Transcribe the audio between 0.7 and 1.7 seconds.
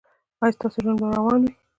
ژوند به روان وي؟